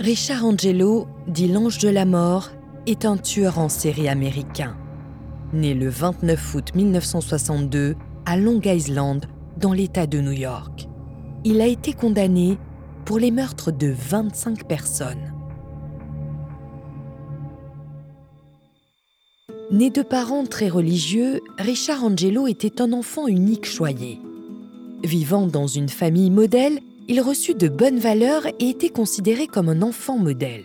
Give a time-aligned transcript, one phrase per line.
[0.00, 2.52] Richard Angelo, dit l'ange de la mort,
[2.86, 4.76] est un tueur en série américain.
[5.52, 9.26] Né le 29 août 1962 à Long Island,
[9.56, 10.88] dans l'État de New York.
[11.44, 12.58] Il a été condamné
[13.06, 15.34] pour les meurtres de 25 personnes.
[19.72, 24.20] Né de parents très religieux, Richard Angelo était un enfant unique choyé.
[25.02, 29.82] Vivant dans une famille modèle, il reçut de bonnes valeurs et était considéré comme un
[29.82, 30.64] enfant modèle.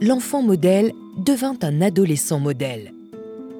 [0.00, 2.92] L'enfant modèle devint un adolescent modèle.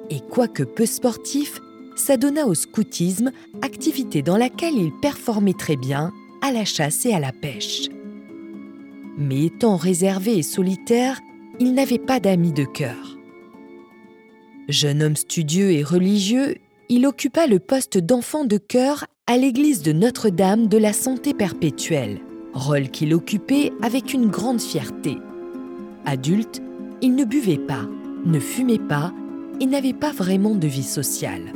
[0.09, 1.61] Et quoique peu sportif,
[1.95, 7.19] s'adonna au scoutisme, activité dans laquelle il performait très bien à la chasse et à
[7.19, 7.89] la pêche.
[9.17, 11.21] Mais étant réservé et solitaire,
[11.59, 13.17] il n'avait pas d'amis de cœur.
[14.67, 16.55] Jeune homme studieux et religieux,
[16.95, 22.19] il occupa le poste d'enfant de chœur à l'église de Notre-Dame de la Santé Perpétuelle,
[22.53, 25.17] rôle qu'il occupait avec une grande fierté.
[26.05, 26.61] Adulte,
[27.01, 27.87] il ne buvait pas,
[28.27, 29.11] ne fumait pas
[29.59, 31.53] et n'avait pas vraiment de vie sociale.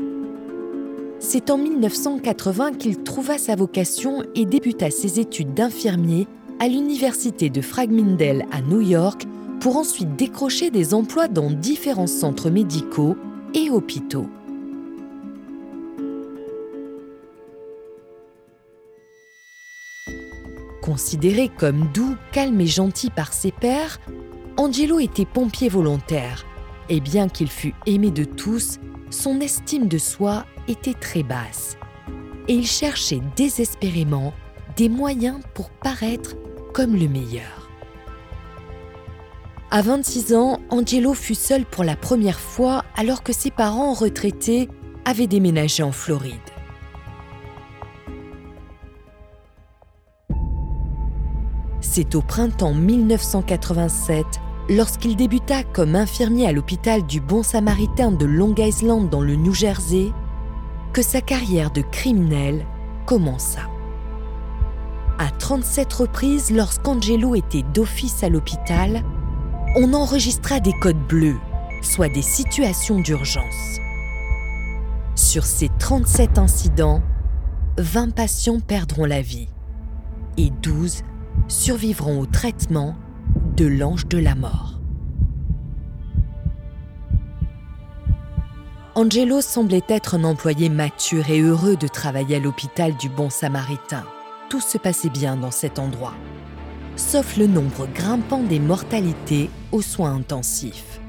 [1.19, 6.25] C'est en 1980 qu'il trouva sa vocation et débuta ses études d'infirmier
[6.59, 9.25] à l'université de Fragmindale à New York
[9.59, 13.15] pour ensuite décrocher des emplois dans différents centres médicaux
[13.53, 14.25] et hôpitaux.
[20.87, 23.99] Considéré comme doux, calme et gentil par ses pairs,
[24.55, 26.45] Angelo était pompier volontaire,
[26.87, 31.75] et bien qu'il fût aimé de tous, son estime de soi était très basse.
[32.47, 34.33] Et il cherchait désespérément
[34.77, 36.37] des moyens pour paraître
[36.73, 37.69] comme le meilleur.
[39.71, 44.69] À 26 ans, Angelo fut seul pour la première fois alors que ses parents retraités
[45.03, 46.56] avaient déménagé en Floride.
[51.97, 54.23] C'est au printemps 1987,
[54.69, 59.55] lorsqu'il débuta comme infirmier à l'hôpital du Bon Samaritain de Long Island dans le New
[59.55, 60.11] Jersey,
[60.93, 62.67] que sa carrière de criminel
[63.07, 63.61] commença.
[65.17, 69.03] À 37 reprises, lorsqu'Angelo était d'office à l'hôpital,
[69.75, 71.39] on enregistra des codes bleus,
[71.81, 73.79] soit des situations d'urgence.
[75.15, 77.01] Sur ces 37 incidents,
[77.79, 79.47] 20 patients perdront la vie
[80.37, 81.01] et 12
[81.47, 82.95] survivront au traitement
[83.55, 84.79] de l'ange de la mort.
[88.95, 94.03] Angelo semblait être un employé mature et heureux de travailler à l'hôpital du Bon Samaritain.
[94.49, 96.15] Tout se passait bien dans cet endroit,
[96.95, 100.99] sauf le nombre grimpant des mortalités aux soins intensifs.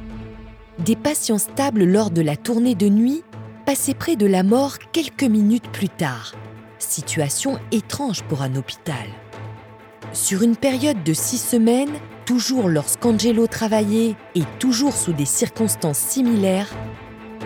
[0.81, 3.25] Des patients stables lors de la tournée de nuit
[3.65, 6.35] passaient près de la mort quelques minutes plus tard.
[6.79, 9.07] Situation étrange pour un hôpital.
[10.15, 16.75] Sur une période de six semaines, toujours lorsqu'Angelo travaillait et toujours sous des circonstances similaires,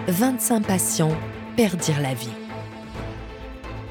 [0.06, 1.16] 25 patients
[1.56, 2.28] perdirent la vie.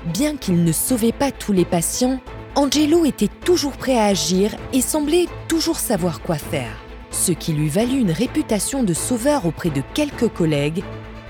[0.06, 2.22] Bien qu'il ne sauvait pas tous les patients,
[2.56, 6.82] Angelo était toujours prêt à agir et semblait toujours savoir quoi faire,
[7.12, 10.84] ce qui lui valut une réputation de sauveur auprès de quelques collègues,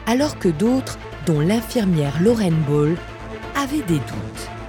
[0.06, 2.96] alors que d'autres, dont l'infirmière Lauren Ball,
[3.56, 4.61] avaient des doutes.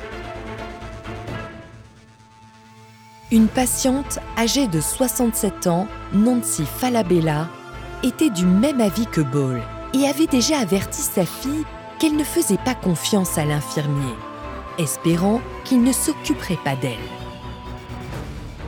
[3.32, 7.48] Une patiente âgée de 67 ans, Nancy Falabella,
[8.02, 9.62] était du même avis que Ball
[9.94, 11.64] et avait déjà averti sa fille
[11.98, 14.12] qu'elle ne faisait pas confiance à l'infirmier,
[14.78, 16.92] espérant qu'il ne s'occuperait pas d'elle.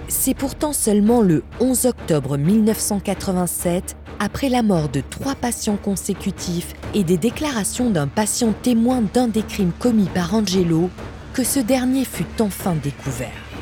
[0.09, 7.05] C'est pourtant seulement le 11 octobre 1987, après la mort de trois patients consécutifs et
[7.05, 10.89] des déclarations d'un patient témoin d'un des crimes commis par Angelo,
[11.35, 13.54] que ce dernier fut enfin découvert.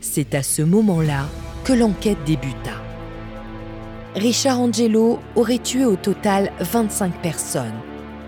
[0.00, 1.26] C'est à ce moment-là
[1.64, 2.82] que l'enquête débuta.
[4.14, 7.80] Richard Angelo aurait tué au total 25 personnes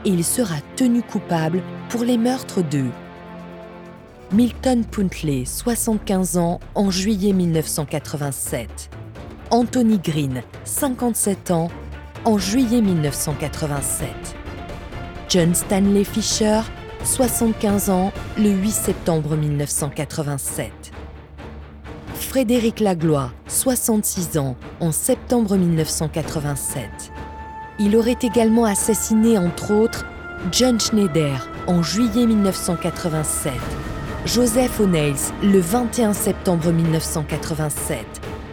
[0.05, 2.85] et il sera tenu coupable pour les meurtres de
[4.31, 8.91] Milton Puntley, 75 ans, en juillet 1987.
[9.51, 11.69] Anthony Green, 57 ans,
[12.27, 14.11] en juillet 1987.
[15.31, 16.61] John Stanley Fisher,
[17.05, 20.73] 75 ans, le 8 septembre 1987.
[22.29, 26.85] Frédéric Laglois, 66 ans, en septembre 1987.
[27.79, 30.05] Il aurait également assassiné, entre autres,
[30.53, 33.55] John Schneider en juillet 1987,
[34.27, 38.05] Joseph O'Neills le 21 septembre 1987,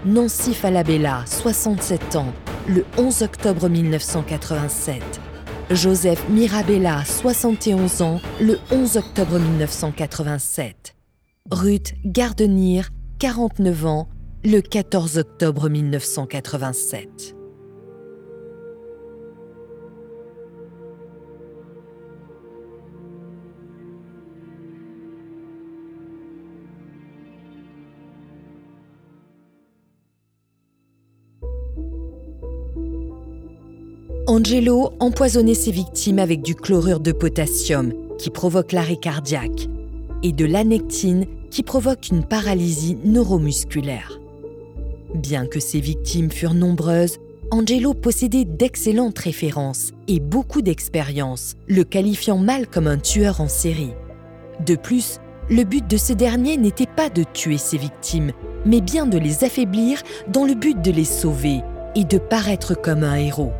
[0.05, 2.31] Nancy Falabella, 67 ans,
[2.69, 5.03] le 11 octobre 1987,
[5.71, 10.95] Joseph Mirabella, 71 ans, le 11 octobre 1987,
[11.51, 12.83] Ruth Gardenier,
[13.17, 14.09] 49 ans,
[14.43, 17.33] le 14 octobre 1987.
[34.27, 39.69] Angelo empoisonnait ses victimes avec du chlorure de potassium qui provoque l'arrêt cardiaque
[40.21, 41.25] et de l'anectine
[41.55, 44.19] qui provoque une paralysie neuromusculaire.
[45.13, 47.19] Bien que ses victimes furent nombreuses,
[47.49, 53.93] Angelo possédait d'excellentes références et beaucoup d'expérience, le qualifiant mal comme un tueur en série.
[54.65, 58.33] De plus, le but de ce dernier n'était pas de tuer ses victimes,
[58.65, 61.61] mais bien de les affaiblir dans le but de les sauver
[61.95, 63.53] et de paraître comme un héros.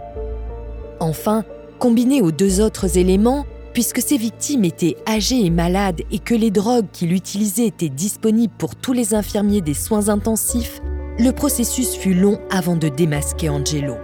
[1.00, 1.46] Enfin,
[1.80, 3.46] combiné aux deux autres éléments,
[3.76, 8.54] puisque ses victimes étaient âgées et malades et que les drogues qu'il utilisait étaient disponibles
[8.58, 10.82] pour tous les infirmiers des soins intensifs,
[11.20, 13.96] le processus fut long avant de démasquer Angelo.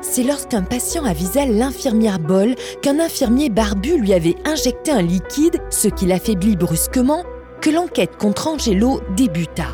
[0.00, 5.86] C'est lorsqu'un patient avisa l'infirmière Boll qu'un infirmier barbu lui avait injecté un liquide, ce
[5.86, 7.22] qui l'affaiblit brusquement,
[7.60, 9.68] que l'enquête contre Angelo débuta.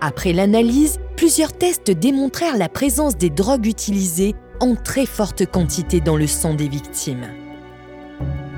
[0.00, 6.16] Après l'analyse, plusieurs tests démontrèrent la présence des drogues utilisées en très forte quantité dans
[6.16, 7.26] le sang des victimes.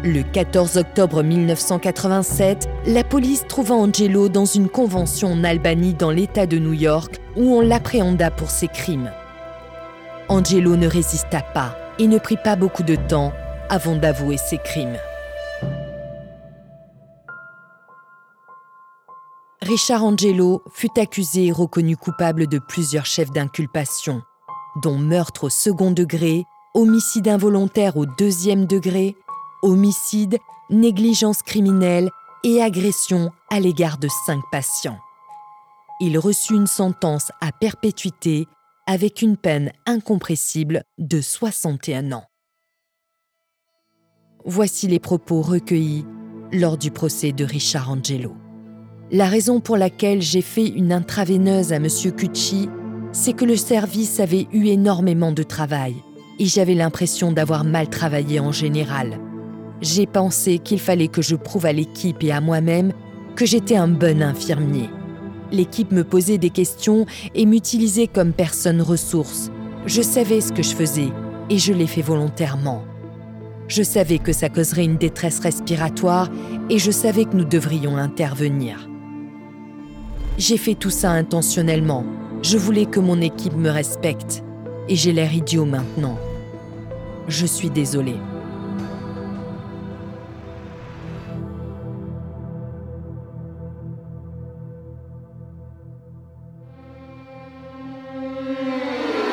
[0.05, 6.47] Le 14 octobre 1987, la police trouva Angelo dans une convention en Albanie dans l'État
[6.47, 9.11] de New York où on l'appréhenda pour ses crimes.
[10.29, 13.33] Angelo ne résista pas et ne prit pas beaucoup de temps
[13.69, 14.99] avant d'avouer ses crimes.
[19.63, 24.23] Richard Angelo fut accusé et reconnu coupable de plusieurs chefs d'inculpation,
[24.83, 26.45] dont meurtre au second degré,
[26.75, 29.17] homicide involontaire au deuxième degré,
[29.63, 30.39] homicide,
[30.71, 32.11] négligence criminelle
[32.45, 34.99] et agression à l'égard de cinq patients.
[36.01, 38.47] Il reçut une sentence à perpétuité
[38.87, 42.25] avec une peine incompressible de 61 ans.
[44.45, 46.07] Voici les propos recueillis
[46.53, 48.35] lors du procès de Richard Angelo.
[49.11, 51.89] La raison pour laquelle j'ai fait une intraveineuse à M.
[52.17, 52.69] Cucci
[53.13, 55.97] c'est que le service avait eu énormément de travail
[56.39, 59.19] et j'avais l'impression d'avoir mal travaillé en général.
[59.81, 62.93] J'ai pensé qu'il fallait que je prouve à l'équipe et à moi-même
[63.37, 64.91] que j'étais un bon infirmier.
[65.53, 69.51] L'équipe me posait des questions et m'utilisait comme personne ressource.
[69.87, 71.09] Je savais ce que je faisais
[71.49, 72.83] et je l'ai fait volontairement.
[73.69, 76.29] Je savais que ça causerait une détresse respiratoire
[76.69, 78.89] et je savais que nous devrions intervenir.
[80.37, 82.05] J'ai fait tout ça intentionnellement
[82.43, 84.43] je voulais que mon équipe me respecte
[84.89, 86.19] et j'ai l'air idiot maintenant.
[87.29, 88.15] Je suis désolé.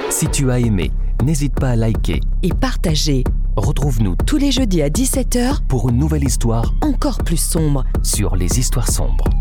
[0.10, 0.92] Si tu as aimé,
[1.24, 3.24] n'hésite pas à liker et partager.
[3.58, 8.60] Retrouve-nous tous les jeudis à 17h pour une nouvelle histoire encore plus sombre sur les
[8.60, 9.35] histoires sombres.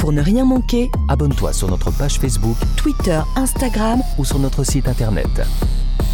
[0.00, 4.88] Pour ne rien manquer, abonne-toi sur notre page Facebook, Twitter, Instagram ou sur notre site
[4.88, 5.28] internet.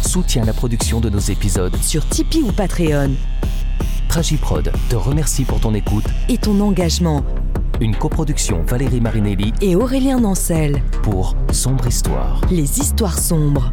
[0.05, 3.11] Soutiens la production de nos épisodes sur Tipeee ou Patreon.
[4.09, 7.23] Tragiprod te remercie pour ton écoute et ton engagement.
[7.79, 12.41] Une coproduction Valérie Marinelli et Aurélien Nancel pour Sombre Histoire.
[12.51, 13.71] Les histoires sombres.